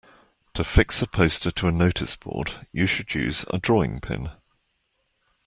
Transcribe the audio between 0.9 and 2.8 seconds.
a poster to a noticeboard